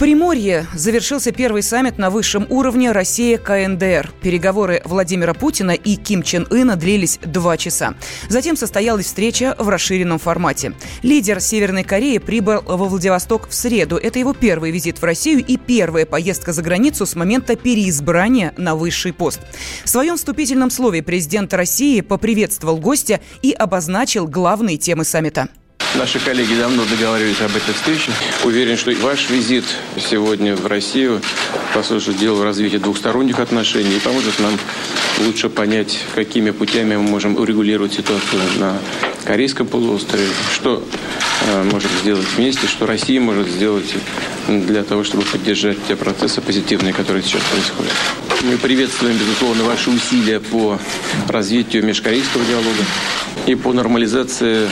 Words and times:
Приморье 0.00 0.66
завершился 0.74 1.30
первый 1.30 1.62
саммит 1.62 1.98
на 1.98 2.08
высшем 2.08 2.46
уровне 2.48 2.90
Россия-КНДР. 2.90 4.10
Переговоры 4.22 4.80
Владимира 4.86 5.34
Путина 5.34 5.72
и 5.72 5.96
Ким 5.96 6.22
Чен 6.22 6.46
Ына 6.48 6.76
длились 6.76 7.18
два 7.22 7.58
часа. 7.58 7.92
Затем 8.30 8.56
состоялась 8.56 9.04
встреча 9.04 9.54
в 9.58 9.68
расширенном 9.68 10.18
формате. 10.18 10.72
Лидер 11.02 11.38
Северной 11.42 11.84
Кореи 11.84 12.16
прибыл 12.16 12.62
во 12.62 12.86
Владивосток 12.86 13.50
в 13.50 13.54
среду. 13.54 13.98
Это 13.98 14.18
его 14.18 14.32
первый 14.32 14.70
визит 14.70 15.02
в 15.02 15.04
Россию 15.04 15.44
и 15.46 15.58
первая 15.58 16.06
поездка 16.06 16.54
за 16.54 16.62
границу 16.62 17.04
с 17.04 17.14
момента 17.14 17.54
переизбрания 17.54 18.54
на 18.56 18.76
высший 18.76 19.12
пост. 19.12 19.40
В 19.84 19.88
своем 19.90 20.16
вступительном 20.16 20.70
слове 20.70 21.02
президент 21.02 21.52
России 21.52 22.00
поприветствовал 22.00 22.78
гостя 22.78 23.20
и 23.42 23.52
обозначил 23.52 24.26
главные 24.26 24.78
темы 24.78 25.04
саммита. 25.04 25.50
Наши 25.96 26.20
коллеги 26.20 26.54
давно 26.54 26.84
договаривались 26.84 27.40
об 27.40 27.54
этой 27.56 27.74
встрече. 27.74 28.12
Уверен, 28.44 28.76
что 28.76 28.92
ваш 28.92 29.28
визит 29.28 29.64
сегодня 29.98 30.54
в 30.54 30.66
Россию 30.66 31.20
послужит 31.74 32.16
делу 32.16 32.44
развития 32.44 32.78
двухсторонних 32.78 33.40
отношений 33.40 33.96
и 33.96 34.00
поможет 34.00 34.38
нам 34.38 34.56
лучше 35.18 35.48
понять, 35.48 35.98
какими 36.14 36.52
путями 36.52 36.96
мы 36.96 37.02
можем 37.02 37.36
урегулировать 37.36 37.92
ситуацию 37.94 38.40
на 38.58 38.78
Корейском 39.24 39.66
полуострове, 39.66 40.26
что 40.54 40.82
э, 41.46 41.62
можем 41.64 41.90
сделать 42.02 42.26
вместе, 42.36 42.66
что 42.66 42.86
Россия 42.86 43.20
может 43.20 43.48
сделать 43.48 43.94
для 44.48 44.82
того, 44.82 45.04
чтобы 45.04 45.24
поддержать 45.24 45.78
те 45.86 45.96
процессы 45.96 46.40
позитивные, 46.40 46.92
которые 46.92 47.22
сейчас 47.22 47.42
происходят. 47.42 47.92
Мы 48.42 48.56
приветствуем, 48.56 49.16
безусловно, 49.16 49.64
ваши 49.64 49.90
усилия 49.90 50.40
по 50.40 50.78
развитию 51.28 51.84
межкорейского 51.84 52.44
диалога 52.44 52.84
и 53.46 53.54
по 53.54 53.72
нормализации 53.72 54.68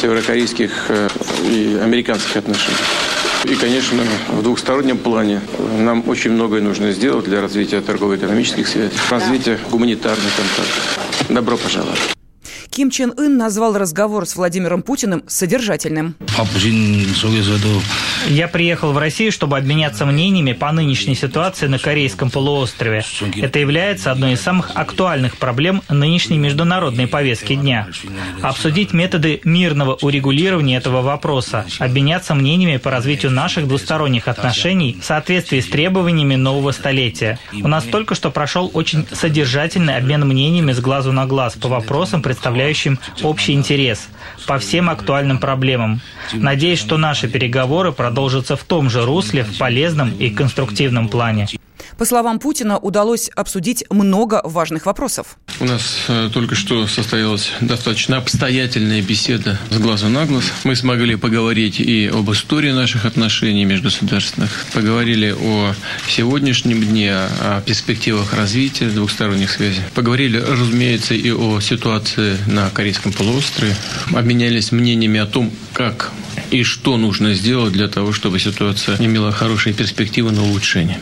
северокорейских 0.00 0.70
э, 0.88 1.08
и 1.50 1.78
американских 1.82 2.36
отношений. 2.36 2.76
И, 3.44 3.54
конечно, 3.54 4.02
в 4.28 4.42
двухстороннем 4.42 4.98
плане 4.98 5.40
нам 5.78 6.08
очень 6.08 6.32
многое 6.32 6.60
нужно 6.60 6.92
сделать 6.92 7.24
для 7.24 7.40
развития 7.40 7.80
торгово-экономических 7.80 8.66
связей, 8.66 8.92
развития 9.10 9.58
гуманитарных 9.70 10.34
контактов. 10.36 10.98
Добро 11.28 11.56
пожаловать. 11.56 11.98
Ким 12.78 12.92
Чен 12.92 13.12
Ын 13.16 13.36
назвал 13.36 13.76
разговор 13.76 14.24
с 14.24 14.36
Владимиром 14.36 14.82
Путиным 14.82 15.24
содержательным. 15.26 16.14
Я 18.28 18.46
приехал 18.46 18.92
в 18.92 18.98
Россию, 18.98 19.32
чтобы 19.32 19.56
обменяться 19.56 20.04
мнениями 20.04 20.52
по 20.52 20.70
нынешней 20.70 21.14
ситуации 21.14 21.66
на 21.66 21.78
Корейском 21.78 22.30
полуострове. 22.30 23.02
Это 23.36 23.58
является 23.58 24.12
одной 24.12 24.34
из 24.34 24.42
самых 24.42 24.72
актуальных 24.74 25.38
проблем 25.38 25.82
нынешней 25.88 26.36
международной 26.36 27.06
повестки 27.06 27.54
дня. 27.54 27.88
Обсудить 28.42 28.92
методы 28.92 29.40
мирного 29.44 29.94
урегулирования 29.94 30.76
этого 30.76 31.00
вопроса, 31.00 31.64
обменяться 31.78 32.34
мнениями 32.34 32.76
по 32.76 32.90
развитию 32.90 33.32
наших 33.32 33.66
двусторонних 33.66 34.28
отношений 34.28 34.98
в 35.00 35.04
соответствии 35.04 35.60
с 35.60 35.66
требованиями 35.66 36.34
нового 36.34 36.72
столетия. 36.72 37.38
У 37.54 37.68
нас 37.68 37.84
только 37.84 38.14
что 38.14 38.30
прошел 38.30 38.70
очень 38.74 39.06
содержательный 39.10 39.96
обмен 39.96 40.26
мнениями 40.28 40.72
с 40.72 40.80
глазу 40.80 41.12
на 41.12 41.24
глаз 41.24 41.56
по 41.56 41.68
вопросам, 41.68 42.20
представляющим 42.20 42.98
общий 43.22 43.54
интерес 43.54 44.06
по 44.46 44.58
всем 44.58 44.90
актуальным 44.90 45.38
проблемам. 45.38 46.02
Надеюсь, 46.34 46.78
что 46.78 46.98
наши 46.98 47.26
переговоры 47.26 47.90
продолжатся 47.92 48.17
в 48.56 48.64
том 48.64 48.90
же 48.90 49.04
русле, 49.04 49.44
в 49.44 49.58
полезном 49.58 50.10
и 50.18 50.30
конструктивном 50.30 51.08
плане. 51.08 51.46
По 51.98 52.04
словам 52.04 52.38
Путина, 52.38 52.78
удалось 52.78 53.28
обсудить 53.34 53.84
много 53.90 54.40
важных 54.44 54.86
вопросов. 54.86 55.36
У 55.58 55.64
нас 55.64 56.04
э, 56.06 56.30
только 56.32 56.54
что 56.54 56.86
состоялась 56.86 57.50
достаточно 57.60 58.18
обстоятельная 58.18 59.02
беседа 59.02 59.58
с 59.68 59.78
глазу 59.78 60.08
на 60.08 60.24
глаз. 60.24 60.44
Мы 60.62 60.76
смогли 60.76 61.16
поговорить 61.16 61.80
и 61.80 62.06
об 62.06 62.30
истории 62.30 62.70
наших 62.70 63.04
отношений 63.04 63.64
межгосударственных, 63.64 64.66
поговорили 64.72 65.34
о 65.36 65.74
сегодняшнем 66.08 66.84
дне, 66.84 67.12
о 67.12 67.62
перспективах 67.66 68.32
развития 68.32 68.90
двухсторонних 68.90 69.50
связей. 69.50 69.82
Поговорили, 69.94 70.38
разумеется, 70.38 71.14
и 71.14 71.32
о 71.32 71.58
ситуации 71.58 72.36
на 72.46 72.70
Корейском 72.70 73.12
полуострове. 73.12 73.74
Обменялись 74.14 74.70
мнениями 74.70 75.18
о 75.18 75.26
том, 75.26 75.50
как 75.72 76.12
и 76.50 76.62
что 76.62 76.96
нужно 76.96 77.34
сделать 77.34 77.72
для 77.72 77.88
того, 77.88 78.12
чтобы 78.12 78.38
ситуация 78.38 78.96
имела 78.98 79.32
хорошие 79.32 79.74
перспективы 79.74 80.32
на 80.32 80.42
улучшение. 80.44 81.00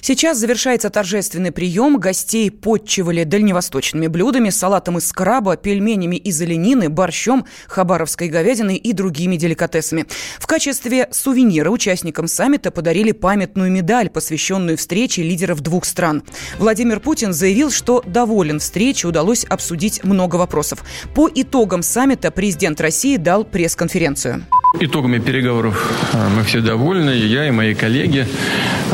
Сейчас 0.00 0.38
завершается 0.38 0.90
торжественный 0.90 1.52
прием. 1.52 1.98
Гостей 1.98 2.50
подчивали 2.50 3.24
дальневосточными 3.24 4.06
блюдами, 4.06 4.50
салатом 4.50 4.98
из 4.98 5.12
краба, 5.12 5.56
пельменями 5.56 6.16
из 6.16 6.40
оленины, 6.40 6.88
борщом, 6.88 7.44
хабаровской 7.68 8.28
говядиной 8.28 8.76
и 8.76 8.92
другими 8.92 9.36
деликатесами. 9.36 10.06
В 10.38 10.46
качестве 10.46 11.08
сувенира 11.12 11.70
участникам 11.70 12.28
саммита 12.28 12.70
подарили 12.70 13.12
памятную 13.12 13.70
медаль, 13.70 14.08
посвященную 14.08 14.78
встрече 14.78 15.22
лидеров 15.22 15.60
двух 15.60 15.84
стран. 15.84 16.22
Владимир 16.58 17.00
Путин 17.00 17.32
заявил, 17.32 17.70
что 17.70 18.02
доволен 18.06 18.58
встречей, 18.58 19.08
удалось 19.08 19.44
обсудить 19.44 20.02
много 20.02 20.36
вопросов. 20.36 20.82
По 21.14 21.30
итогам 21.32 21.82
саммита 21.82 22.30
президент 22.30 22.80
России 22.80 23.16
дал 23.16 23.44
пресс-конференцию. 23.44 24.46
Итогами 24.78 25.18
переговоров 25.18 25.90
э, 26.12 26.28
мы 26.36 26.44
все 26.44 26.60
довольны, 26.60 27.10
я 27.10 27.48
и 27.48 27.50
мои 27.50 27.74
коллеги. 27.74 28.26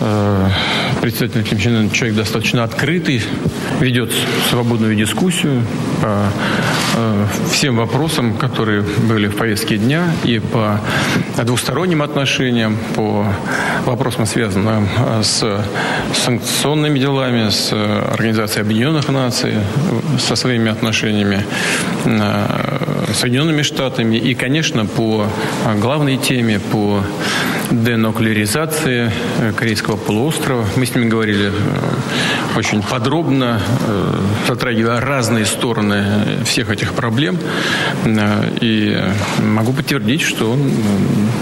Э, 0.00 0.48
Председатель 1.02 1.42
Ким 1.42 1.58
Чен 1.58 1.90
человек 1.90 2.16
достаточно 2.16 2.64
открытый, 2.64 3.22
ведет 3.78 4.10
свободную 4.48 4.96
дискуссию 4.96 5.62
по 6.00 6.32
э, 6.96 7.26
всем 7.52 7.76
вопросам, 7.76 8.38
которые 8.38 8.80
были 8.82 9.26
в 9.26 9.36
повестке 9.36 9.76
дня, 9.76 10.10
и 10.24 10.38
по 10.38 10.80
двусторонним 11.44 12.00
отношениям, 12.00 12.78
по 12.94 13.26
вопросам, 13.84 14.24
связанным 14.24 14.88
с 15.22 15.62
санкционными 16.14 16.98
делами, 16.98 17.50
с 17.50 17.72
Организацией 17.72 18.62
Объединенных 18.62 19.08
Наций, 19.08 19.54
со 20.18 20.36
своими 20.36 20.70
отношениями 20.70 21.44
Соединенными 23.12 23.62
Штатами 23.62 24.16
и, 24.16 24.34
конечно, 24.34 24.86
по 24.86 25.26
главной 25.80 26.16
теме, 26.16 26.60
по 26.60 27.02
денуклеаризации 27.70 29.10
э, 29.38 29.52
Корейского 29.52 29.96
полуострова. 29.96 30.66
Мы 30.76 30.86
с 30.86 30.94
ними 30.94 31.08
говорили 31.08 31.50
э, 31.50 31.52
очень 32.56 32.82
подробно, 32.82 33.60
э, 33.86 34.20
затрагивая 34.46 35.00
разные 35.00 35.46
стороны 35.46 36.04
всех 36.44 36.70
этих 36.70 36.94
проблем. 36.94 37.38
И 38.60 39.02
могу 39.38 39.72
подтвердить, 39.72 40.22
что 40.22 40.52
он 40.52 40.72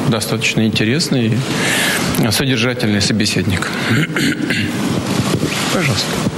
достаточно 0.08 0.66
интересный 0.66 1.26
и 1.26 2.30
содержательный 2.30 3.00
собеседник. 3.00 3.68
Пожалуйста. 5.74 6.33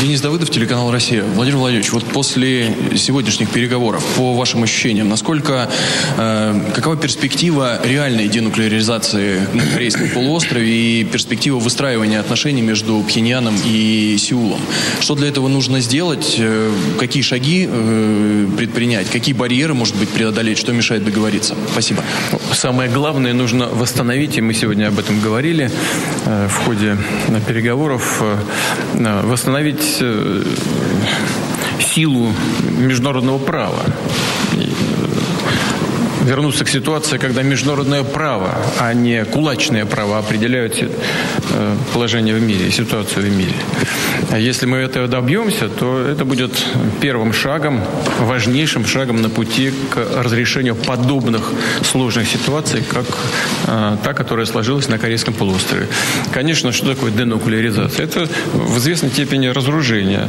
Денис 0.00 0.20
Давыдов, 0.20 0.50
телеканал 0.50 0.90
«Россия». 0.90 1.22
Владимир 1.22 1.58
Владимирович, 1.58 1.92
вот 1.92 2.04
после 2.04 2.74
сегодняшних 2.96 3.50
переговоров, 3.50 4.04
по 4.16 4.34
вашим 4.34 4.64
ощущениям, 4.64 5.08
насколько, 5.08 5.70
э, 6.16 6.60
какова 6.74 6.96
перспектива 6.96 7.80
реальной 7.84 8.26
денуклеаризации 8.28 9.40
на 9.52 9.64
Корейском 9.64 10.08
полуострове 10.10 11.00
и 11.00 11.04
перспектива 11.04 11.58
выстраивания 11.58 12.18
отношений 12.18 12.60
между 12.60 13.04
Пхеньяном 13.06 13.54
и 13.64 14.16
Сеулом? 14.18 14.60
Что 15.00 15.14
для 15.14 15.28
этого 15.28 15.46
нужно 15.46 15.80
сделать? 15.80 16.36
Э, 16.38 16.72
какие 16.98 17.22
шаги 17.22 17.68
э, 17.70 18.46
предпринять? 18.56 19.08
Какие 19.10 19.34
барьеры, 19.34 19.74
может 19.74 19.94
быть, 19.94 20.08
преодолеть? 20.08 20.58
Что 20.58 20.72
мешает 20.72 21.04
договориться? 21.04 21.54
Спасибо. 21.70 22.02
Самое 22.52 22.90
главное 22.90 23.32
нужно 23.32 23.68
восстановить, 23.68 24.36
и 24.38 24.40
мы 24.40 24.54
сегодня 24.54 24.88
об 24.88 24.98
этом 24.98 25.20
говорили 25.20 25.70
э, 26.26 26.48
в 26.48 26.64
ходе 26.64 26.96
переговоров, 27.46 28.20
э, 28.22 29.22
восстановить 29.22 29.83
силу 31.80 32.32
международного 32.78 33.38
права 33.38 33.84
вернуться 36.24 36.64
к 36.64 36.68
ситуации, 36.68 37.18
когда 37.18 37.42
международное 37.42 38.02
право, 38.02 38.50
а 38.80 38.94
не 38.94 39.24
кулачное 39.24 39.84
право 39.84 40.18
определяют 40.18 40.82
э, 40.82 41.76
положение 41.92 42.34
в 42.34 42.42
мире, 42.42 42.70
ситуацию 42.70 43.26
в 43.26 43.36
мире. 43.36 43.54
А 44.30 44.38
если 44.38 44.66
мы 44.66 44.78
этого 44.78 45.06
добьемся, 45.06 45.68
то 45.68 46.00
это 46.00 46.24
будет 46.24 46.52
первым 47.00 47.32
шагом, 47.32 47.80
важнейшим 48.20 48.86
шагом 48.86 49.22
на 49.22 49.28
пути 49.28 49.72
к 49.90 50.22
разрешению 50.22 50.74
подобных 50.74 51.52
сложных 51.82 52.28
ситуаций, 52.28 52.82
как 52.82 53.06
э, 53.66 53.96
та, 54.02 54.14
которая 54.14 54.46
сложилась 54.46 54.88
на 54.88 54.98
Корейском 54.98 55.34
полуострове. 55.34 55.88
Конечно, 56.32 56.72
что 56.72 56.94
такое 56.94 57.10
денуклеаризация? 57.10 58.06
Это 58.06 58.28
в 58.52 58.78
известной 58.78 59.10
степени 59.10 59.48
разоружение 59.48 60.28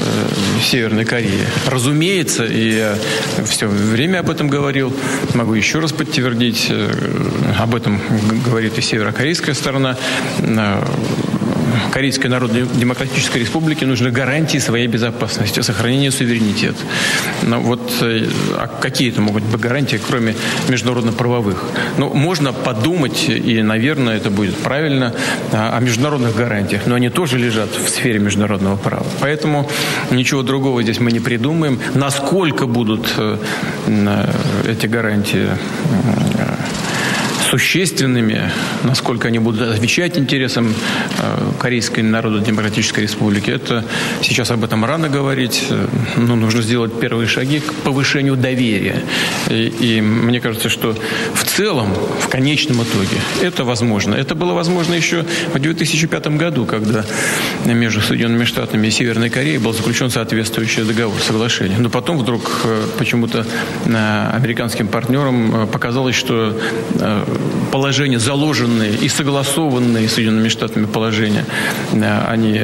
э, 0.00 0.60
Северной 0.62 1.04
Кореи. 1.04 1.46
Разумеется, 1.66 2.44
и 2.44 2.76
я 2.76 2.96
все 3.44 3.66
время 3.66 4.20
об 4.20 4.30
этом 4.30 4.48
говорил, 4.48 4.92
Могу 5.34 5.54
еще 5.54 5.80
раз 5.80 5.92
подтвердить, 5.92 6.68
э, 6.70 6.90
об 7.58 7.74
этом 7.74 8.00
говорит 8.44 8.78
и 8.78 8.80
северокорейская 8.80 9.54
сторона. 9.54 9.96
Э, 11.74 11.90
Корейской 11.92 12.28
Народно-Демократической 12.28 13.38
Республике 13.38 13.86
нужны 13.86 14.10
гарантии 14.10 14.58
своей 14.58 14.86
безопасности, 14.86 15.60
сохранения 15.60 16.10
суверенитета. 16.10 16.78
Но 17.42 17.60
вот 17.60 17.92
э, 18.00 18.26
а 18.56 18.66
какие 18.66 19.10
это 19.10 19.20
могут 19.20 19.42
быть 19.44 19.60
гарантии, 19.60 20.00
кроме 20.04 20.34
международно-правовых? 20.68 21.64
Ну, 21.98 22.12
можно 22.14 22.52
подумать, 22.52 23.28
и, 23.28 23.62
наверное, 23.62 24.16
это 24.16 24.30
будет 24.30 24.56
правильно, 24.56 25.12
о 25.52 25.80
международных 25.80 26.36
гарантиях, 26.36 26.82
но 26.86 26.94
они 26.94 27.10
тоже 27.10 27.38
лежат 27.38 27.70
в 27.70 27.88
сфере 27.88 28.18
международного 28.18 28.76
права. 28.76 29.06
Поэтому 29.20 29.68
ничего 30.10 30.42
другого 30.42 30.82
здесь 30.82 31.00
мы 31.00 31.12
не 31.12 31.20
придумаем. 31.20 31.78
Насколько 31.94 32.66
будут 32.66 33.12
э, 33.16 33.38
эти 34.68 34.86
гарантии 34.86 35.48
существенными, 37.54 38.50
насколько 38.82 39.28
они 39.28 39.38
будут 39.38 39.60
отвечать 39.60 40.18
интересам 40.18 40.74
э, 41.18 41.52
Корейской 41.60 42.00
Народно-Демократической 42.00 43.00
Республики, 43.00 43.48
это 43.48 43.84
сейчас 44.22 44.50
об 44.50 44.64
этом 44.64 44.84
рано 44.84 45.08
говорить, 45.08 45.68
но 46.16 46.34
нужно 46.34 46.62
сделать 46.62 46.98
первые 46.98 47.28
шаги 47.28 47.60
к 47.60 47.72
повышению 47.84 48.34
доверия. 48.34 49.04
И, 49.48 49.72
и 49.78 50.00
мне 50.00 50.40
кажется, 50.40 50.68
что 50.68 50.96
в 51.34 51.43
целом, 51.56 51.88
в 52.20 52.28
конечном 52.28 52.82
итоге, 52.82 53.16
это 53.42 53.64
возможно. 53.64 54.14
Это 54.14 54.34
было 54.34 54.52
возможно 54.54 54.94
еще 54.94 55.24
в 55.52 55.58
2005 55.58 56.26
году, 56.36 56.66
когда 56.66 57.04
между 57.64 58.00
Соединенными 58.00 58.44
Штатами 58.44 58.88
и 58.88 58.90
Северной 58.90 59.30
Кореей 59.30 59.58
был 59.58 59.72
заключен 59.72 60.10
соответствующий 60.10 60.84
договор, 60.84 61.20
соглашение. 61.20 61.78
Но 61.78 61.90
потом 61.90 62.18
вдруг 62.18 62.62
э, 62.64 62.86
почему-то 62.98 63.46
э, 63.86 64.30
американским 64.34 64.88
партнерам 64.88 65.68
показалось, 65.68 66.16
что 66.16 66.58
положения, 67.70 68.18
заложенные 68.18 68.94
и 68.94 69.08
согласованные 69.08 70.08
Соединенными 70.08 70.48
Штатами 70.48 70.86
положения, 70.86 71.44
э, 71.92 72.24
они 72.28 72.60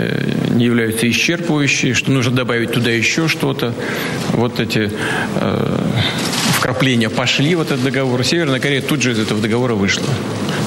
не 0.50 0.64
являются 0.64 1.08
исчерпывающими, 1.08 1.94
что 1.94 2.10
нужно 2.10 2.32
добавить 2.32 2.72
туда 2.72 2.90
еще 2.90 3.28
что-то. 3.28 3.74
Вот 4.32 4.60
эти 4.60 4.90
э, 5.36 5.78
вкрапления 6.60 7.10
пошли 7.10 7.54
в 7.54 7.60
этот 7.60 7.82
договор. 7.82 8.22
Северная 8.24 8.60
Корея 8.60 8.79
тут 8.80 9.02
же 9.02 9.12
из 9.12 9.18
этого 9.18 9.40
договора 9.40 9.74
вышла. 9.74 10.06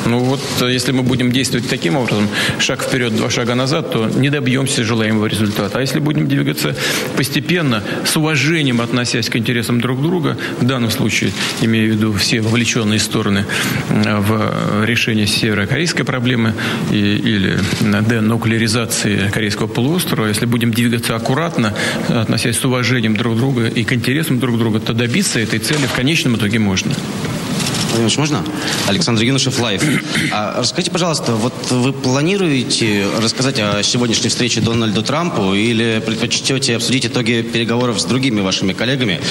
Ну 0.05 0.19
вот, 0.19 0.41
э, 0.61 0.71
если 0.71 0.91
мы 0.91 1.03
будем 1.03 1.31
действовать 1.31 1.69
таким 1.69 1.95
образом, 1.95 2.27
шаг 2.59 2.83
вперед, 2.83 3.15
два 3.15 3.29
шага 3.29 3.55
назад, 3.55 3.91
то 3.91 4.07
не 4.07 4.29
добьемся 4.29 4.83
желаемого 4.83 5.27
результата. 5.27 5.77
А 5.77 5.81
если 5.81 5.99
будем 5.99 6.27
двигаться 6.27 6.75
постепенно, 7.15 7.83
с 8.05 8.15
уважением 8.17 8.81
относясь 8.81 9.29
к 9.29 9.35
интересам 9.35 9.79
друг 9.79 10.01
друга, 10.01 10.37
в 10.59 10.65
данном 10.65 10.91
случае, 10.91 11.31
имею 11.61 11.93
в 11.93 11.95
виду 11.95 12.13
все 12.13 12.41
вовлеченные 12.41 12.99
стороны 12.99 13.45
в 13.89 14.85
решение 14.85 15.27
северокорейской 15.27 16.05
проблемы 16.05 16.53
и, 16.91 16.97
или 16.97 17.59
денуклеаризации 17.81 19.29
корейского 19.31 19.67
полуострова, 19.67 20.27
если 20.27 20.45
будем 20.45 20.71
двигаться 20.71 21.15
аккуратно, 21.15 21.73
относясь 22.09 22.57
с 22.57 22.65
уважением 22.65 23.15
друг 23.15 23.37
друга 23.37 23.67
и 23.67 23.83
к 23.83 23.93
интересам 23.93 24.39
друг 24.39 24.57
друга, 24.57 24.79
то 24.79 24.93
добиться 24.93 25.39
этой 25.39 25.59
цели 25.59 25.85
в 25.85 25.93
конечном 25.93 26.35
итоге 26.35 26.59
можно. 26.59 26.93
Владимирович, 27.93 28.17
можно? 28.17 28.43
Александр 28.87 29.21
Юнашев, 29.21 29.59
Life. 29.59 29.83
А 30.31 30.59
расскажите, 30.59 30.89
пожалуйста, 30.89 31.33
вот 31.33 31.53
вы 31.69 31.93
планируете 31.93 33.05
рассказать 33.21 33.59
о 33.59 33.83
сегодняшней 33.83 34.29
встрече 34.29 34.61
Дональду 34.61 35.03
Трампу 35.03 35.53
или 35.53 36.01
предпочтете 36.03 36.75
обсудить 36.75 37.05
итоги 37.05 37.43
переговоров 37.43 38.01
с 38.01 38.05
другими 38.05 38.41
вашими 38.41 38.73
коллегами, 38.73 39.21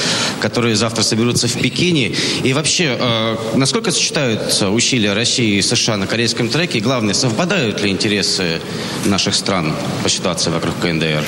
которые 0.40 0.76
завтра 0.76 1.02
соберутся 1.02 1.48
в 1.48 1.54
Пекине? 1.54 2.14
И 2.44 2.52
вообще, 2.52 2.96
э, 3.00 3.36
насколько 3.56 3.90
сочетаются 3.90 4.70
усилия 4.70 5.12
России 5.12 5.56
и 5.56 5.62
США 5.62 5.96
на 5.96 6.06
корейском 6.06 6.48
треке? 6.48 6.78
И 6.78 6.80
главное, 6.80 7.14
совпадают 7.14 7.82
ли 7.82 7.90
интересы 7.90 8.60
наших 9.06 9.34
стран 9.34 9.74
по 10.04 10.08
ситуации 10.08 10.50
вокруг 10.50 10.78
КНДР? 10.78 11.24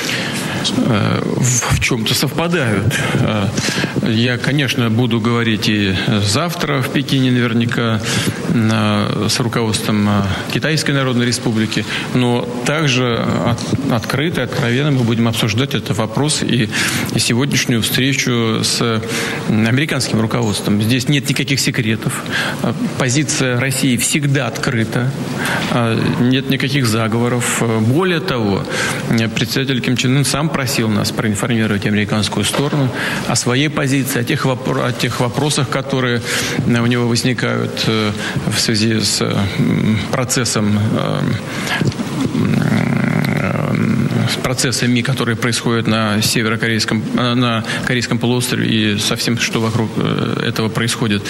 Э, 0.77 1.21
в 1.23 1.79
чем-то 1.79 2.13
совпадают. 2.13 2.93
Э, 3.13 3.47
я, 4.03 4.37
конечно, 4.37 4.89
буду 4.89 5.19
говорить 5.19 5.67
и 5.67 5.95
завтра 6.23 6.81
в 6.81 6.89
Пекине 6.89 7.31
наверняка 7.31 7.99
с 8.49 9.39
руководством 9.39 10.07
э, 10.07 10.21
Китайской 10.53 10.91
Народной 10.91 11.25
Республики, 11.25 11.85
но 12.13 12.47
также 12.65 13.25
открыто, 13.91 14.43
откровенно 14.43 14.91
мы 14.91 15.03
будем 15.03 15.27
обсуждать 15.27 15.73
этот 15.75 15.97
вопрос 15.97 16.41
и 16.41 16.69
сегодняшнюю 17.17 17.81
встречу 17.81 18.61
с 18.63 19.01
американским 19.49 20.21
руководством. 20.21 20.81
Здесь 20.81 21.09
нет 21.09 21.29
никаких 21.29 21.59
секретов. 21.59 22.23
Позиция 22.97 23.59
России 23.59 23.97
всегда 23.97 24.47
открыта. 24.47 25.11
Нет 26.19 26.49
никаких 26.49 26.85
заговоров. 26.85 27.61
Более 27.81 28.19
того, 28.19 28.63
председатель 29.35 29.81
Ким 29.81 29.97
Чен 29.97 30.17
Ын 30.17 30.25
сам 30.25 30.49
просил 30.55 30.87
нас 30.87 31.11
проинформировать 31.11 31.85
американскую 31.85 32.45
сторону 32.45 32.89
о 33.27 33.35
своей 33.35 33.69
позиции, 33.69 34.21
о 34.21 34.23
тех, 34.23 34.45
вопро- 34.45 34.87
о 34.87 34.93
тех 34.93 35.19
вопросах, 35.19 35.67
которые 35.67 36.21
у 36.65 36.85
него 36.85 37.09
возникают 37.09 37.83
э, 37.87 38.11
в 38.47 38.57
связи 38.57 39.01
с 39.01 39.21
процессом 40.13 40.79
э, 40.79 41.19
с 44.29 44.35
процессами, 44.37 45.01
которые 45.01 45.35
происходят 45.35 45.87
на 45.87 46.21
северокорейском, 46.21 47.03
э, 47.17 47.33
на 47.33 47.63
корейском 47.85 48.17
полуострове 48.19 48.67
и 48.67 48.97
со 48.97 49.15
всем, 49.15 49.37
что 49.39 49.61
вокруг 49.61 49.91
э, 49.97 50.43
этого 50.47 50.69
происходит. 50.69 51.23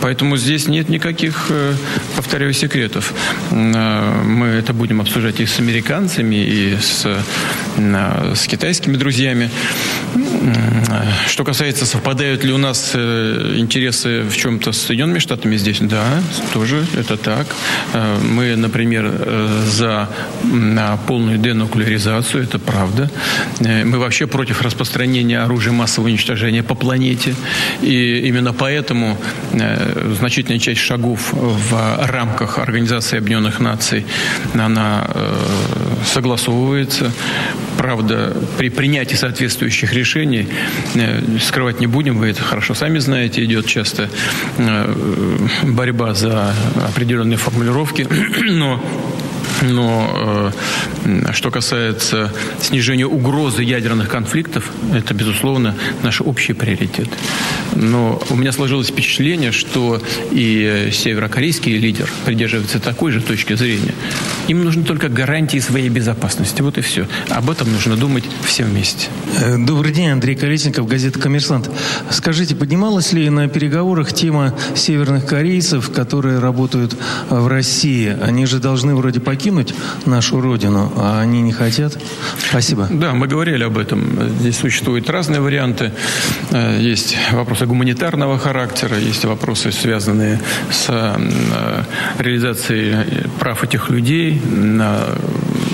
Поэтому 0.00 0.36
здесь 0.36 0.68
нет 0.68 0.88
никаких, 0.88 1.46
э, 1.50 1.74
повторяю, 2.16 2.52
секретов. 2.52 3.14
Мы 3.50 4.46
это 4.46 4.72
будем 4.72 5.00
обсуждать 5.00 5.40
и 5.40 5.46
с 5.46 5.58
американцами, 5.58 6.36
и 6.36 6.76
с, 6.76 7.06
с 8.34 8.46
китайскими 8.46 8.96
друзьями. 8.96 9.50
Что 11.28 11.44
касается, 11.44 11.86
совпадают 11.86 12.44
ли 12.44 12.52
у 12.52 12.58
нас 12.58 12.94
интересы 12.94 14.22
в 14.22 14.36
чем-то 14.36 14.72
с 14.72 14.78
Соединенными 14.78 15.18
Штатами 15.18 15.56
здесь, 15.56 15.78
да, 15.80 16.04
тоже 16.52 16.86
это 16.96 17.16
так. 17.16 17.46
Мы, 18.22 18.56
например, 18.56 19.12
за 19.66 20.08
полную 21.06 21.38
денуклеаризацию, 21.38 22.44
это 22.44 22.58
правда. 22.58 23.10
Э, 23.60 23.84
мы 23.84 23.98
вообще 23.98 24.26
против 24.26 24.62
распространения 24.62 25.40
оружия 25.40 25.72
массового 25.72 26.08
уничтожения 26.08 26.62
по 26.62 26.74
планете. 26.74 27.34
И 27.82 28.20
именно 28.28 28.52
поэтому 28.52 29.16
э, 29.52 30.14
значительная 30.18 30.58
часть 30.58 30.80
шагов 30.80 31.32
в 31.32 32.06
рамках 32.06 32.58
Организации 32.58 33.18
Объединенных 33.18 33.60
Наций, 33.60 34.04
она 34.54 35.06
э, 35.08 35.34
согласовывается. 36.04 37.12
Правда, 37.80 38.36
при 38.58 38.68
принятии 38.68 39.14
соответствующих 39.14 39.94
решений, 39.94 40.46
скрывать 41.40 41.80
не 41.80 41.86
будем, 41.86 42.18
вы 42.18 42.28
это 42.28 42.42
хорошо 42.42 42.74
сами 42.74 42.98
знаете, 42.98 43.42
идет 43.42 43.64
часто 43.64 44.10
борьба 45.62 46.12
за 46.12 46.52
определенные 46.86 47.38
формулировки, 47.38 48.06
но 48.50 48.84
но 49.62 50.52
э, 50.89 50.89
что 51.32 51.50
касается 51.50 52.32
снижения 52.60 53.06
угрозы 53.06 53.62
ядерных 53.62 54.08
конфликтов, 54.08 54.70
это, 54.94 55.14
безусловно, 55.14 55.74
наш 56.02 56.20
общий 56.20 56.52
приоритет. 56.52 57.08
Но 57.74 58.20
у 58.30 58.36
меня 58.36 58.52
сложилось 58.52 58.88
впечатление, 58.88 59.52
что 59.52 60.00
и 60.30 60.90
северокорейский 60.92 61.76
лидер 61.76 62.10
придерживается 62.24 62.80
такой 62.80 63.12
же 63.12 63.20
точки 63.20 63.54
зрения. 63.54 63.94
Им 64.48 64.64
нужны 64.64 64.84
только 64.84 65.08
гарантии 65.08 65.58
своей 65.58 65.88
безопасности. 65.88 66.62
Вот 66.62 66.78
и 66.78 66.80
все. 66.80 67.06
Об 67.28 67.50
этом 67.50 67.72
нужно 67.72 67.96
думать 67.96 68.24
все 68.44 68.64
вместе. 68.64 69.08
Э, 69.40 69.56
добрый 69.58 69.92
день, 69.92 70.08
Андрей 70.08 70.34
Колесников, 70.34 70.86
газета 70.86 71.18
«Коммерсант». 71.18 71.70
Скажите, 72.10 72.56
поднималась 72.56 73.12
ли 73.12 73.28
на 73.30 73.48
переговорах 73.48 74.12
тема 74.12 74.54
северных 74.74 75.26
корейцев, 75.26 75.90
которые 75.90 76.38
работают 76.38 76.96
в 77.28 77.46
России? 77.46 78.16
Они 78.20 78.46
же 78.46 78.58
должны 78.58 78.94
вроде 78.94 79.20
покинуть 79.20 79.40
покинуть 79.40 79.74
нашу 80.06 80.40
родину, 80.40 80.89
а 80.96 81.20
они 81.20 81.42
не 81.42 81.52
хотят? 81.52 81.98
Спасибо. 82.50 82.88
Да, 82.90 83.12
мы 83.12 83.26
говорили 83.26 83.64
об 83.64 83.78
этом. 83.78 84.28
Здесь 84.40 84.58
существуют 84.58 85.08
разные 85.10 85.40
варианты. 85.40 85.92
Э, 86.50 86.78
есть 86.80 87.16
вопросы 87.32 87.66
гуманитарного 87.66 88.38
характера, 88.38 88.98
есть 88.98 89.24
вопросы, 89.24 89.72
связанные 89.72 90.40
с 90.70 90.86
э, 90.88 91.84
реализацией 92.18 93.24
прав 93.38 93.62
этих 93.64 93.90
людей. 93.90 94.40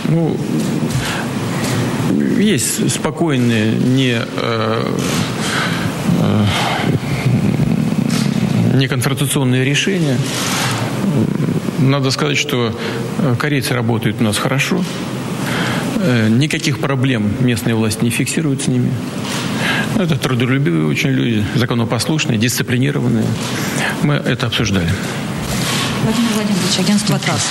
Ну, 0.09 0.37
есть 2.39 2.91
спокойные, 2.93 3.73
не 3.73 4.19
э, 4.21 4.85
неконфронтационные 8.75 9.65
решения. 9.65 10.17
Надо 11.87 12.11
сказать, 12.11 12.37
что 12.37 12.77
э, 13.19 13.37
корейцы 13.39 13.73
работают 13.73 14.21
у 14.21 14.25
нас 14.25 14.39
хорошо. 14.39 14.83
Э, 16.01 16.29
никаких 16.29 16.81
проблем 16.81 17.31
местные 17.39 17.77
власти 17.77 18.03
не 18.03 18.11
фиксируют 18.11 18.63
с 18.63 18.67
ними. 18.67 18.91
Это 19.97 20.19
трудолюбивые 20.19 20.87
очень 20.87 21.11
люди, 21.11 21.45
законопослушные, 21.55 22.39
дисциплинированные. 22.39 23.27
Мы 24.03 24.15
это 24.15 24.47
обсуждали. 24.47 24.89
Владимир 26.03 26.31
Владимирович, 26.35 26.79
агентство 26.81 27.19
ТРАСС. 27.21 27.47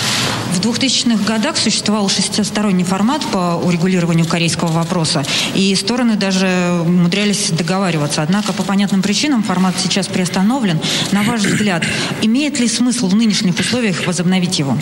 В 0.65 0.69
2000-х 0.69 1.23
годах 1.25 1.57
существовал 1.57 2.09
шестисторонний 2.09 2.83
формат 2.83 3.23
по 3.27 3.61
урегулированию 3.63 4.25
корейского 4.25 4.71
вопроса, 4.71 5.23
и 5.53 5.75
стороны 5.75 6.15
даже 6.15 6.81
умудрялись 6.81 7.51
договариваться. 7.51 8.23
Однако 8.23 8.51
по 8.51 8.63
понятным 8.63 9.03
причинам 9.03 9.43
формат 9.43 9.75
сейчас 9.77 10.07
приостановлен. 10.07 10.79
На 11.11 11.21
ваш 11.21 11.41
взгляд, 11.41 11.83
имеет 12.23 12.59
ли 12.59 12.67
смысл 12.67 13.09
в 13.09 13.15
нынешних 13.15 13.59
условиях 13.59 14.07
возобновить 14.07 14.57
его? 14.57 14.75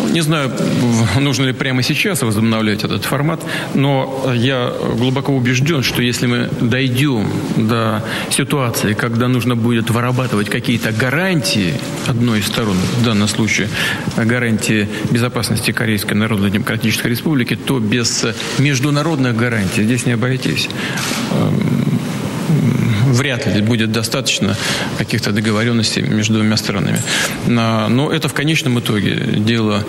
Ну, 0.00 0.08
не 0.08 0.20
знаю, 0.22 0.50
нужно 1.20 1.44
ли 1.44 1.52
прямо 1.52 1.82
сейчас 1.82 2.22
возобновлять 2.22 2.84
этот 2.84 3.04
формат, 3.04 3.40
но 3.74 4.32
я 4.34 4.72
глубоко 4.96 5.32
убежден, 5.32 5.82
что 5.82 6.02
если 6.02 6.26
мы 6.26 6.48
дойдем 6.60 7.28
до 7.56 8.02
ситуации, 8.30 8.94
когда 8.94 9.28
нужно 9.28 9.56
будет 9.56 9.90
вырабатывать 9.90 10.48
какие-то 10.48 10.92
гарантии 10.92 11.74
одной 12.06 12.40
из 12.40 12.46
сторон, 12.46 12.76
в 13.00 13.04
данном 13.04 13.28
случае 13.28 13.68
гарантии 14.16 14.88
безопасности 15.10 15.72
Корейской 15.72 16.14
Народно-Демократической 16.14 17.08
Республики, 17.08 17.56
то 17.56 17.78
без 17.78 18.24
международных 18.58 19.36
гарантий 19.36 19.84
здесь 19.84 20.06
не 20.06 20.12
обойтись. 20.12 20.68
Эм, 21.32 21.79
вряд 23.20 23.46
ли 23.46 23.60
будет 23.60 23.92
достаточно 23.92 24.56
каких-то 24.96 25.30
договоренностей 25.30 26.00
между 26.00 26.34
двумя 26.34 26.56
странами. 26.56 27.00
Но 27.46 28.10
это 28.10 28.28
в 28.28 28.32
конечном 28.32 28.80
итоге 28.80 29.14
дело 29.14 29.84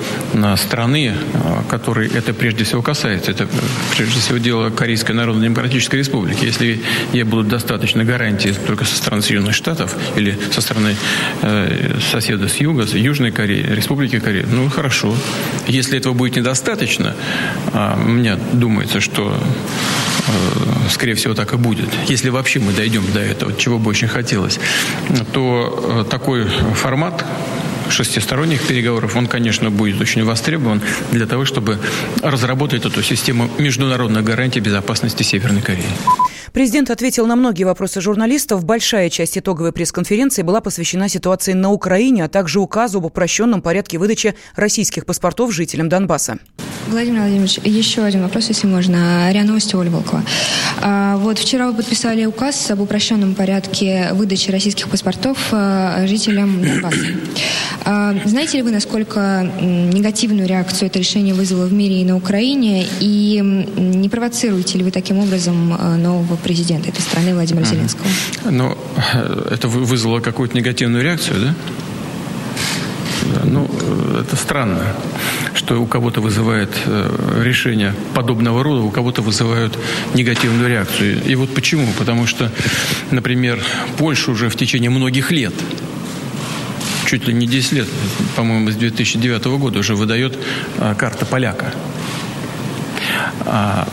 страны, 0.58 1.14
а, 1.34 1.64
которой 1.70 2.10
это 2.10 2.34
прежде 2.34 2.66
всего 2.66 2.82
касается. 2.82 3.32
Это 3.32 3.48
прежде 3.96 4.20
всего 4.20 4.38
дело 4.38 4.70
Корейской 4.70 5.14
Народно-Демократической 5.14 5.96
Республики. 5.96 6.44
Если 6.44 6.82
ей 7.14 7.24
будут 7.24 7.48
достаточно 7.48 8.04
гарантий 8.04 8.54
только 8.68 8.84
со 8.84 8.98
стороны 8.98 9.22
Соединенных 9.22 9.56
Штатов 9.56 9.96
или 10.18 10.38
со 10.52 10.60
стороны 10.60 10.98
э, 11.42 12.00
соседа 12.12 12.50
с 12.50 12.58
юга, 12.58 12.86
с 12.86 12.94
Южной 12.94 13.32
Кореи, 13.32 13.66
Республики 13.66 14.20
Корея, 14.20 14.46
ну 14.52 14.70
хорошо. 14.70 15.16
Если 15.68 15.98
этого 15.98 16.14
будет 16.14 16.36
недостаточно, 16.36 17.16
а, 17.74 17.96
мне 17.96 18.38
думается, 18.52 19.00
что 19.00 19.34
Э, 20.28 20.90
скорее 20.90 21.16
всего, 21.16 21.34
так 21.34 21.54
и 21.54 21.58
будет. 21.58 21.90
Если 22.08 22.30
вообще 22.30 22.60
мы 22.60 22.74
дойдем 22.74 23.04
до 23.12 23.21
этого, 23.24 23.54
чего 23.54 23.80
бы 23.80 23.90
очень 23.90 24.08
хотелось, 24.08 24.60
то 25.34 26.04
э, 26.06 26.10
такой 26.10 26.46
формат 26.46 27.26
шестисторонних 27.90 28.66
переговоров, 28.66 29.16
он, 29.16 29.28
конечно, 29.28 29.70
будет 29.70 30.00
очень 30.02 30.24
востребован 30.24 30.82
для 31.12 31.26
того, 31.26 31.46
чтобы 31.46 31.78
разработать 32.22 32.86
эту 32.86 33.04
систему 33.04 33.50
международных 33.58 34.24
гарантий 34.24 34.60
безопасности 34.60 35.24
Северной 35.24 35.62
Кореи. 35.62 35.86
Президент 36.54 36.90
ответил 36.90 37.28
на 37.28 37.36
многие 37.36 37.64
вопросы 37.64 38.02
журналистов. 38.02 38.66
Большая 38.66 39.10
часть 39.10 39.38
итоговой 39.38 39.72
пресс-конференции 39.72 40.42
была 40.42 40.60
посвящена 40.60 41.08
ситуации 41.08 41.54
на 41.54 41.72
Украине, 41.72 42.26
а 42.26 42.28
также 42.28 42.60
указу 42.60 42.98
об 42.98 43.06
упрощенном 43.06 43.62
порядке 43.62 43.98
выдачи 43.98 44.36
российских 44.56 45.06
паспортов 45.06 45.54
жителям 45.54 45.88
Донбасса. 45.88 46.40
Владимир 46.92 47.22
Владимирович, 47.22 47.58
еще 47.64 48.04
один 48.04 48.22
вопрос, 48.22 48.50
если 48.50 48.68
можно. 48.68 49.32
РИА 49.32 49.46
Новости, 49.46 49.76
Оля 49.76 49.90
Волкова. 49.90 50.24
А, 50.82 51.16
вот 51.18 51.40
вчера 51.40 51.68
вы 51.68 51.74
подписали 51.74 52.26
указ 52.26 52.70
об 52.70 52.82
упрощенном 52.82 53.34
порядке 53.34 54.10
выдачи 54.12 54.52
российских 54.52 54.90
паспортов 54.90 55.38
а, 55.52 56.06
жителям 56.06 56.62
Донбасса. 56.62 57.06
А, 57.86 58.14
знаете 58.26 58.58
ли 58.58 58.64
вы, 58.64 58.72
насколько 58.72 59.50
негативную 59.62 60.48
реакцию 60.50 60.88
это 60.88 61.00
решение 61.00 61.34
вызвало 61.34 61.66
в 61.66 61.72
мире 61.74 62.02
и 62.02 62.04
на 62.04 62.18
Украине? 62.18 62.86
И 63.00 63.40
не 63.78 64.10
провоцируете 64.10 64.78
ли 64.78 64.84
вы 64.84 64.92
таким 64.92 65.18
образом 65.20 65.70
нового 66.02 66.36
президента 66.36 66.90
этой 66.90 67.02
страны 67.02 67.34
Владимира 67.34 67.66
Зеленского? 67.66 68.08
Ну, 68.50 68.78
это 69.50 69.70
вызвало 69.70 70.20
какую-то 70.20 70.58
негативную 70.58 71.04
реакцию, 71.04 71.40
да? 71.40 71.56
Ну, 73.46 73.70
это 74.20 74.36
странно, 74.36 74.82
что 75.72 75.82
у 75.82 75.86
кого-то 75.86 76.20
вызывает 76.20 76.70
э, 76.86 77.42
решение 77.46 77.96
подобного 78.14 78.62
рода, 78.62 78.82
у 78.82 78.92
кого-то 78.92 79.22
вызывают 79.22 79.80
негативную 80.14 80.68
реакцию. 80.68 81.24
И 81.24 81.34
вот 81.36 81.56
почему? 81.56 81.88
Потому 81.98 82.28
что, 82.28 82.52
например, 83.10 83.58
Польша 83.98 84.32
уже 84.32 84.50
в 84.50 84.58
течение 84.58 84.90
многих 84.90 85.32
лет 85.32 85.54
чуть 87.06 87.26
ли 87.26 87.34
не 87.34 87.48
10 87.48 87.72
лет, 87.72 87.88
по-моему, 88.36 88.70
с 88.70 88.76
2009 88.76 89.46
года 89.46 89.80
уже 89.80 89.96
выдает 89.96 90.38
а, 90.78 90.94
карта 90.94 91.26
поляка. 91.26 91.74
А, 93.46 93.88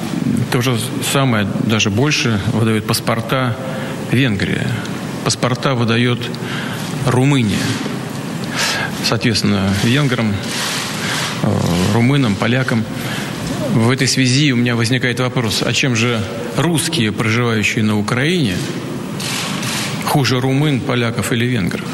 то 0.51 0.61
же 0.61 0.77
самое, 1.13 1.47
даже 1.65 1.91
больше, 1.91 2.41
выдает 2.55 2.89
паспорта 2.89 3.57
Венгрия. 4.11 4.67
Паспорта 5.25 5.77
выдает 5.77 6.19
Румыния 7.07 7.63
соответственно, 9.09 9.73
венграм, 9.85 10.35
румынам, 11.99 12.37
полякам. 12.37 12.85
В 13.75 13.91
этой 13.91 14.07
связи 14.07 14.53
у 14.53 14.57
меня 14.57 14.77
возникает 14.77 15.19
вопрос, 15.19 15.65
а 15.67 15.73
чем 15.73 15.97
же 15.97 16.23
русские, 16.57 17.11
проживающие 17.11 17.83
на 17.83 17.99
Украине, 17.99 18.55
хуже 20.05 20.41
румын, 20.41 20.81
поляков 20.81 21.33
или 21.33 21.45
венгров? 21.45 21.89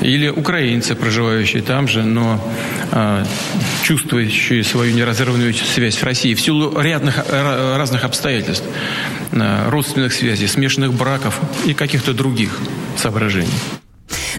Или 0.00 0.28
украинцы, 0.28 0.94
проживающие 0.94 1.62
там 1.62 1.88
же, 1.88 2.04
но 2.04 2.40
э, 2.92 3.24
чувствующие 3.82 4.62
свою 4.62 4.94
неразрывную 4.94 5.54
связь 5.54 5.98
с 5.98 6.02
Россией 6.04 6.36
в 6.36 6.40
силу 6.40 6.80
рядных, 6.80 7.24
разных 7.30 8.04
обстоятельств, 8.04 8.64
э, 9.32 9.68
родственных 9.70 10.12
связей, 10.12 10.46
смешанных 10.46 10.92
браков 10.92 11.40
и 11.66 11.74
каких-то 11.74 12.14
других 12.14 12.58
соображений. 12.96 13.58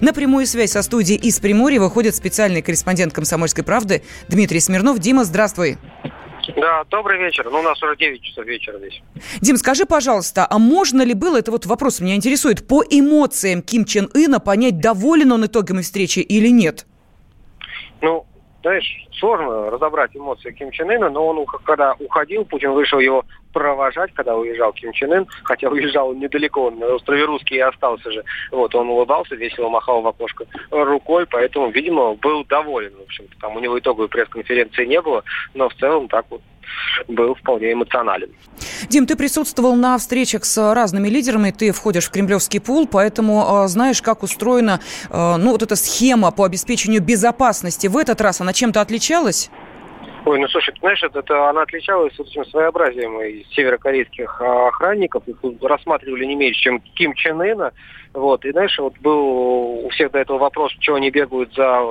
На 0.04 0.12
прямую 0.12 0.46
связь 0.48 0.72
со 0.72 0.82
студией 0.82 1.18
из 1.18 1.40
Приморья 1.40 1.80
выходит 1.80 2.14
специальный 2.14 2.62
корреспондент 2.62 3.14
«Комсомольской 3.14 3.64
правды» 3.64 4.04
Дмитрий 4.28 4.60
Смирнов. 4.60 5.00
Дима, 5.00 5.24
здравствуй. 5.24 5.78
Да, 6.58 6.84
добрый 6.90 7.18
вечер. 7.20 7.48
Ну, 7.50 7.60
у 7.60 7.62
нас 7.62 7.82
уже 7.82 7.96
9 7.96 8.22
часов 8.22 8.46
вечера 8.46 8.78
здесь. 8.80 9.02
Дим, 9.40 9.56
скажи, 9.56 9.86
пожалуйста, 9.86 10.46
а 10.50 10.60
можно 10.60 11.04
ли 11.04 11.14
было, 11.14 11.38
это 11.38 11.52
вот 11.52 11.66
вопрос 11.66 12.02
меня 12.02 12.16
интересует, 12.16 12.68
по 12.68 12.84
эмоциям 12.84 13.62
Ким 13.62 13.86
Чен 13.86 14.10
Ына 14.14 14.42
понять, 14.42 14.82
доволен 14.82 15.32
он 15.32 15.46
итогами 15.46 15.82
встречи 15.82 16.20
или 16.20 16.50
нет? 16.50 16.86
Ну, 18.02 18.26
знаешь, 18.62 19.08
сложно 19.14 19.72
разобрать 19.72 20.14
эмоции 20.18 20.52
Ким 20.52 20.72
Чен 20.72 20.92
Ына, 20.92 21.10
но 21.10 21.28
он, 21.28 21.46
когда 21.64 21.94
уходил, 21.94 22.44
Путин 22.44 22.72
вышел 22.72 23.00
его 23.00 23.24
провожать, 23.54 24.12
когда 24.14 24.36
уезжал 24.36 24.74
Ким 24.74 24.92
Чен 24.92 25.14
Ын, 25.14 25.28
хотя 25.44 25.70
уезжал 25.70 26.10
он 26.10 26.20
недалеко, 26.20 26.66
он 26.66 26.80
на 26.80 26.88
острове 26.88 27.26
Русский 27.26 27.56
и 27.56 27.60
остался 27.60 28.12
же. 28.12 28.24
Вот, 28.52 28.76
он 28.76 28.90
улыбался, 28.90 29.36
весело 29.36 29.70
махал 29.70 30.02
в 30.02 30.08
окошко 30.08 30.46
рукой, 30.72 31.26
поэтому, 31.26 31.70
видимо, 31.70 32.16
был 32.16 32.44
доволен, 32.46 32.94
в 32.98 33.04
общем-то. 33.04 33.36
Там 33.40 33.56
у 33.56 33.60
него 33.60 33.80
итоговой 33.80 34.10
пресс-конференции 34.10 34.86
не 34.86 35.02
было, 35.02 35.24
но 35.54 35.70
в 35.70 35.76
целом 35.76 36.08
так 36.08 36.26
вот 36.30 36.42
был 37.08 37.36
вполне 37.36 37.74
эмоционален. 37.74 38.30
Дим, 38.90 39.06
ты 39.06 39.16
присутствовал 39.16 39.76
на 39.76 39.98
встречах 39.98 40.46
с 40.46 40.74
разными 40.74 41.10
лидерами, 41.10 41.52
ты 41.52 41.72
входишь 41.72 42.06
в 42.06 42.12
кремлевский 42.12 42.60
пул, 42.60 42.88
поэтому 42.88 43.64
э, 43.66 43.68
знаешь, 43.68 44.02
как 44.02 44.24
устроена 44.24 44.80
э, 45.10 45.36
ну, 45.38 45.52
вот 45.52 45.62
эта 45.62 45.76
схема 45.76 46.32
по 46.32 46.46
обеспечению 46.46 47.02
безопасности. 47.02 47.88
В 47.88 47.98
этот 47.98 48.22
раз 48.22 48.42
она 48.42 48.54
чем-то 48.54 48.82
отличалась? 48.82 49.50
Ой, 50.26 50.40
ну 50.40 50.48
слушай, 50.48 50.72
ты 50.72 50.80
знаешь, 50.80 51.04
это, 51.04 51.20
это 51.20 51.50
она 51.50 51.64
отличалась 51.64 52.18
этим 52.18 52.46
своеобразием 52.46 53.20
из 53.22 53.46
северокорейских 53.54 54.42
а, 54.42 54.70
охранников. 54.70 55.28
Их 55.28 55.38
рассматривали 55.62 56.24
не 56.24 56.36
меньше, 56.36 56.62
чем 56.62 56.80
Ким 56.80 57.14
Чен 57.14 57.42
Ына. 57.42 57.74
Вот, 58.14 58.46
и 58.46 58.52
знаешь, 58.52 58.78
вот 58.80 58.98
был 59.00 59.86
у 59.86 59.90
всех 59.90 60.12
до 60.12 60.20
этого 60.20 60.38
вопрос, 60.38 60.72
чего 60.80 60.96
они 60.96 61.10
бегают 61.10 61.54
за 61.56 61.82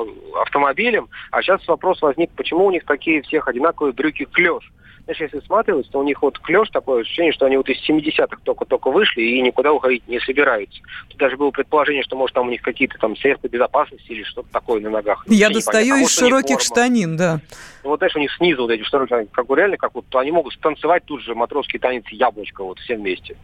автомобилем, 0.40 1.08
а 1.32 1.42
сейчас 1.42 1.66
вопрос 1.66 2.00
возник, 2.00 2.30
почему 2.36 2.66
у 2.66 2.70
них 2.70 2.84
такие 2.84 3.22
всех 3.22 3.48
одинаковые 3.48 3.92
брюки 3.92 4.24
клеш. 4.24 4.72
Знаешь, 5.04 5.20
если 5.20 5.40
смотрелось, 5.44 5.88
то 5.88 5.98
у 5.98 6.04
них 6.04 6.22
вот 6.22 6.38
клеш 6.38 6.68
такое 6.70 7.02
ощущение, 7.02 7.32
что 7.32 7.46
они 7.46 7.56
вот 7.56 7.68
из 7.68 7.78
70-х 7.88 8.38
только-только 8.44 8.90
вышли 8.90 9.22
и 9.22 9.40
никуда 9.40 9.72
уходить 9.72 10.06
не 10.06 10.20
собираются. 10.20 10.80
Тут 11.08 11.18
даже 11.18 11.36
было 11.36 11.50
предположение, 11.50 12.04
что, 12.04 12.16
может, 12.16 12.34
там 12.34 12.46
у 12.46 12.50
них 12.50 12.62
какие-то 12.62 12.98
там 12.98 13.16
средства 13.16 13.48
безопасности 13.48 14.06
или 14.12 14.22
что-то 14.22 14.48
такое 14.52 14.80
на 14.80 14.90
ногах. 14.90 15.24
Я 15.26 15.50
достаю 15.50 15.96
из 15.96 16.16
широких 16.16 16.60
штанин, 16.60 17.16
да. 17.16 17.40
Вот, 17.82 17.98
знаешь, 17.98 18.14
у 18.14 18.20
них 18.20 18.32
снизу 18.36 18.62
вот 18.62 18.70
эти 18.70 18.84
широкие, 18.84 19.26
как 19.32 19.46
бы 19.46 19.56
реально, 19.56 19.76
как 19.76 19.92
вот 19.94 20.04
они 20.14 20.30
могут 20.30 20.54
станцевать 20.54 21.04
тут 21.04 21.20
же 21.20 21.34
матросский 21.34 21.80
танец 21.80 22.04
яблочко, 22.10 22.62
вот 22.62 22.78
все 22.78 22.96
вместе. 22.96 23.36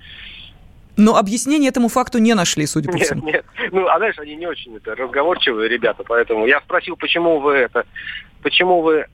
Но 0.96 1.16
объяснение 1.16 1.70
этому 1.70 1.88
факту 1.88 2.18
не 2.18 2.34
нашли, 2.34 2.66
судя 2.66 2.90
по 2.90 2.96
нет, 2.96 3.06
всему. 3.06 3.26
Нет, 3.26 3.44
ну, 3.70 3.86
а 3.88 3.98
знаешь, 3.98 4.18
они 4.18 4.36
не 4.36 4.46
очень 4.46 4.76
это, 4.76 4.94
разговорчивые 4.94 5.68
ребята, 5.68 6.04
поэтому 6.06 6.46
я 6.46 6.60
спросил, 6.60 6.96
почему 6.96 7.38
вы 7.38 7.54
это, 7.54 7.84
почему 8.42 8.80
вы 8.80 9.06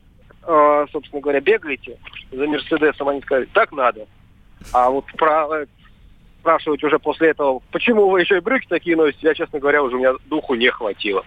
собственно 0.93 1.21
говоря, 1.21 1.41
бегаете 1.41 1.99
за 2.31 2.47
Мерседесом, 2.47 3.09
они 3.09 3.21
сказали, 3.23 3.49
так 3.53 3.73
надо. 3.73 4.07
А 4.73 4.91
вот 4.91 5.07
про, 5.17 5.67
спрашивать 6.45 6.85
уже 6.85 6.99
после 6.99 7.31
этого, 7.31 7.63
почему 7.73 8.11
вы 8.11 8.21
еще 8.21 8.37
и 8.37 8.41
брюки 8.41 8.67
такие 8.69 8.97
носите, 8.97 9.29
я, 9.29 9.35
честно 9.35 9.59
говоря, 9.59 9.83
уже 9.83 9.97
у 9.97 9.99
меня 9.99 10.13
духу 10.27 10.55
не 10.55 10.71
хватило. 10.71 11.25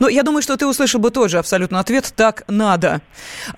Ну, 0.00 0.08
я 0.08 0.22
думаю, 0.22 0.42
что 0.42 0.56
ты 0.58 0.66
услышал 0.66 1.00
бы 1.00 1.10
тот 1.10 1.30
же 1.30 1.38
абсолютно 1.38 1.80
ответ 1.80 2.12
«так 2.14 2.44
надо». 2.46 3.00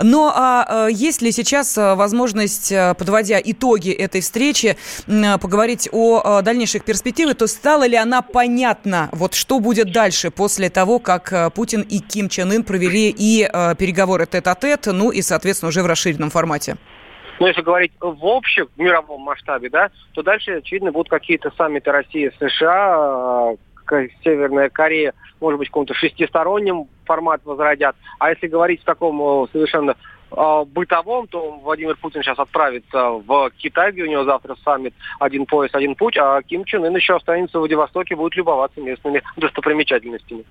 Но 0.00 0.32
а, 0.34 0.86
есть 0.88 1.22
ли 1.22 1.32
сейчас 1.32 1.76
возможность, 1.76 2.72
подводя 2.98 3.40
итоги 3.42 3.90
этой 3.90 4.20
встречи, 4.20 4.76
поговорить 5.06 5.88
о 5.90 6.40
дальнейших 6.42 6.84
перспективах, 6.84 7.36
то 7.36 7.48
стала 7.48 7.86
ли 7.86 7.96
она 7.96 8.22
понятна, 8.22 9.08
вот 9.12 9.34
что 9.34 9.58
будет 9.58 9.92
дальше 9.92 10.30
после 10.30 10.70
того, 10.70 11.00
как 11.00 11.52
Путин 11.54 11.80
и 11.80 11.98
Ким 11.98 12.28
Чен 12.28 12.52
Ын 12.52 12.62
провели 12.62 13.12
и 13.16 13.48
переговоры 13.76 14.26
тет-а-тет, 14.26 14.86
ну 14.86 15.10
и, 15.10 15.20
соответственно, 15.20 15.70
уже 15.70 15.82
в 15.82 15.86
расширенном 15.86 16.30
формате? 16.30 16.76
Но 17.40 17.48
если 17.48 17.62
говорить 17.62 17.92
в 18.00 18.26
общем, 18.26 18.68
в 18.76 18.80
мировом 18.80 19.22
масштабе, 19.22 19.70
да, 19.70 19.90
то 20.12 20.22
дальше, 20.22 20.58
очевидно, 20.58 20.92
будут 20.92 21.08
какие-то 21.08 21.50
саммиты 21.56 21.90
России, 21.90 22.32
США, 22.38 23.54
Северная 24.22 24.70
Корея, 24.70 25.12
может 25.40 25.58
быть, 25.58 25.68
в 25.68 25.70
каком-то 25.70 25.94
шестистороннем 25.94 26.86
формат 27.04 27.42
возродят. 27.44 27.96
А 28.18 28.30
если 28.30 28.46
говорить 28.46 28.80
в 28.80 28.84
таком 28.84 29.48
совершенно 29.52 29.94
э, 30.30 30.64
бытовом, 30.66 31.26
то 31.26 31.50
Владимир 31.62 31.96
Путин 31.96 32.22
сейчас 32.22 32.38
отправится 32.38 33.10
в 33.10 33.50
Китай, 33.58 33.92
где 33.92 34.04
у 34.04 34.06
него 34.06 34.24
завтра 34.24 34.56
саммит 34.64 34.94
«Один 35.20 35.44
пояс, 35.44 35.70
один 35.74 35.96
путь», 35.96 36.16
а 36.16 36.40
Ким 36.42 36.64
Чен 36.64 36.84
Ын 36.84 36.96
еще 36.96 37.16
останется 37.16 37.58
в 37.58 37.60
Владивостоке, 37.60 38.16
будет 38.16 38.36
любоваться 38.36 38.80
местными 38.80 39.22
достопримечательностями. 39.36 40.44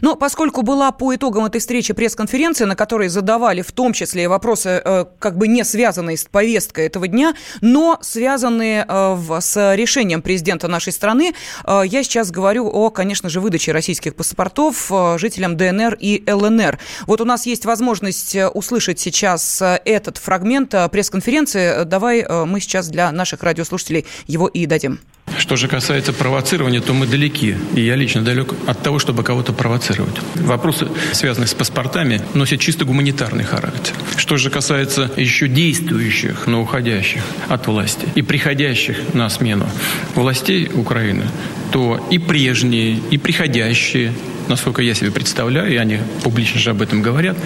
Но 0.00 0.16
поскольку 0.16 0.62
была 0.62 0.92
по 0.92 1.14
итогам 1.14 1.44
этой 1.44 1.60
встречи 1.60 1.92
пресс-конференция, 1.92 2.66
на 2.66 2.76
которой 2.76 3.08
задавали 3.08 3.62
в 3.62 3.72
том 3.72 3.92
числе 3.92 4.28
вопросы, 4.28 4.82
э, 4.84 5.04
как 5.18 5.36
бы 5.36 5.48
не 5.48 5.64
связанные 5.64 6.16
с 6.16 6.24
повесткой 6.24 6.86
этого 6.86 7.08
дня, 7.08 7.34
но 7.60 7.98
связанные 8.00 8.84
э, 8.88 9.38
с 9.40 9.74
решением 9.74 10.22
президента 10.22 10.68
нашей 10.68 10.92
страны, 10.92 11.34
э, 11.64 11.82
я 11.86 12.02
сейчас 12.02 12.30
говорю 12.30 12.66
о, 12.68 12.90
конечно 12.90 13.28
же, 13.28 13.40
выдаче 13.40 13.72
российских 13.72 14.14
паспортов 14.14 14.90
жителям 15.16 15.56
ДНР 15.56 15.96
и 16.00 16.22
ЛНР. 16.26 16.78
Вот 17.06 17.20
у 17.20 17.24
нас 17.24 17.46
есть 17.46 17.64
возможность 17.64 18.36
услышать 18.54 19.00
сейчас 19.00 19.62
этот 19.62 20.16
фрагмент 20.18 20.74
пресс-конференции. 20.90 21.84
Давай 21.84 22.26
мы 22.46 22.60
сейчас 22.60 22.88
для 22.88 23.10
наших 23.12 23.42
радиослушателей 23.42 24.06
его 24.26 24.48
и 24.48 24.66
дадим. 24.66 25.00
Что 25.36 25.56
же 25.56 25.68
касается 25.68 26.12
провоцирования, 26.12 26.80
то 26.80 26.94
мы 26.94 27.06
далеки. 27.06 27.56
И 27.74 27.80
я 27.80 27.96
лично 27.96 28.22
далек 28.22 28.54
от 28.66 28.82
того, 28.82 28.98
чтобы 28.98 29.22
кого-то 29.22 29.52
провоцировать. 29.52 30.16
Вопросы, 30.34 30.88
связанные 31.12 31.48
с 31.48 31.54
паспортами, 31.54 32.22
носят 32.34 32.60
чисто 32.60 32.84
гуманитарный 32.84 33.44
характер. 33.44 33.94
Что 34.16 34.36
же 34.36 34.50
касается 34.50 35.10
еще 35.16 35.48
действующих, 35.48 36.46
но 36.46 36.62
уходящих 36.62 37.22
от 37.48 37.66
власти 37.66 38.06
и 38.14 38.22
приходящих 38.22 39.14
на 39.14 39.28
смену 39.28 39.68
властей 40.14 40.70
Украины, 40.74 41.24
то 41.72 42.06
и 42.10 42.18
прежние, 42.18 42.98
и 43.10 43.18
приходящие 43.18 44.12
насколько 44.48 44.82
я 44.82 44.94
себе 44.94 45.10
представляю, 45.10 45.72
и 45.72 45.76
они 45.76 45.98
публично 46.22 46.60
же 46.60 46.70
об 46.70 46.82
этом 46.82 47.02
говорят, 47.02 47.36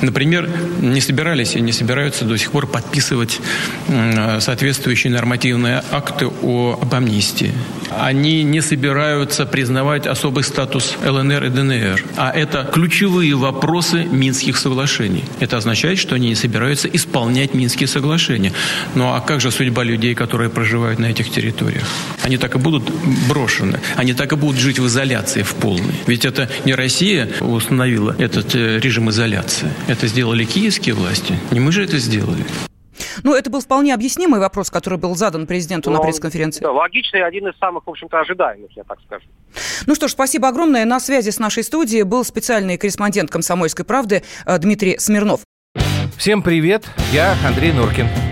например, 0.00 0.48
не 0.80 1.00
собирались 1.00 1.54
и 1.54 1.60
не 1.60 1.72
собираются 1.72 2.24
до 2.24 2.36
сих 2.36 2.50
пор 2.50 2.66
подписывать 2.66 3.40
соответствующие 4.40 5.12
нормативные 5.12 5.82
акты 5.90 6.26
о, 6.26 6.78
об 6.80 6.94
амнистии. 6.94 7.52
Они 7.90 8.42
не 8.42 8.60
собираются 8.60 9.44
признавать 9.46 10.06
особый 10.06 10.44
статус 10.44 10.96
ЛНР 11.04 11.44
и 11.44 11.48
ДНР. 11.48 12.04
А 12.16 12.30
это 12.30 12.68
ключевые 12.72 13.34
вопросы 13.34 14.04
Минских 14.04 14.56
соглашений. 14.56 15.24
Это 15.40 15.56
означает, 15.56 15.98
что 15.98 16.14
они 16.14 16.28
не 16.28 16.34
собираются 16.34 16.88
исполнять 16.88 17.54
Минские 17.54 17.86
соглашения. 17.86 18.52
Ну 18.94 19.12
а 19.12 19.20
как 19.20 19.40
же 19.40 19.50
судьба 19.50 19.84
людей, 19.84 20.14
которые 20.14 20.48
проживают 20.50 20.98
на 20.98 21.06
этих 21.06 21.30
территориях? 21.30 21.84
Они 22.22 22.38
так 22.38 22.54
и 22.54 22.58
будут 22.58 22.90
брошены. 23.28 23.80
Они 23.96 24.14
так 24.14 24.32
и 24.32 24.36
будут 24.36 24.60
жить 24.60 24.78
в 24.78 24.86
изоляции 24.86 25.42
в 25.42 25.54
полной. 25.54 25.94
Ведь 26.06 26.24
это 26.24 26.41
это 26.42 26.66
не 26.66 26.74
Россия 26.74 27.28
установила 27.40 28.14
этот 28.18 28.54
э, 28.54 28.78
режим 28.78 29.10
изоляции. 29.10 29.68
Это 29.88 30.06
сделали 30.06 30.44
киевские 30.44 30.94
власти. 30.94 31.38
Не 31.50 31.60
мы 31.60 31.72
же 31.72 31.84
это 31.84 31.98
сделали. 31.98 32.44
Ну, 33.22 33.34
это 33.34 33.50
был 33.50 33.60
вполне 33.60 33.94
объяснимый 33.94 34.40
вопрос, 34.40 34.70
который 34.70 34.98
был 34.98 35.14
задан 35.16 35.46
президенту 35.46 35.90
Но, 35.90 35.96
на 35.96 35.98
ну, 35.98 36.04
пресс-конференции. 36.04 36.60
Да, 36.60 36.72
логичный, 36.72 37.24
один 37.24 37.48
из 37.48 37.58
самых, 37.58 37.86
в 37.86 37.90
общем-то, 37.90 38.20
ожидаемых, 38.20 38.70
я 38.76 38.84
так 38.84 38.98
скажу. 39.06 39.24
Ну 39.86 39.94
что 39.94 40.08
ж, 40.08 40.12
спасибо 40.12 40.48
огромное. 40.48 40.84
На 40.84 41.00
связи 41.00 41.30
с 41.30 41.38
нашей 41.38 41.64
студией 41.64 42.02
был 42.02 42.24
специальный 42.24 42.78
корреспондент 42.78 43.30
«Комсомольской 43.30 43.84
правды» 43.84 44.22
э, 44.46 44.58
Дмитрий 44.58 44.98
Смирнов. 44.98 45.40
Всем 46.16 46.42
привет, 46.42 46.84
я 47.12 47.34
Андрей 47.46 47.72
Нуркин. 47.72 48.31